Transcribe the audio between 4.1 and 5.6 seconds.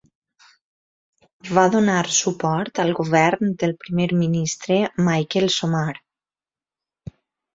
Ministre Michael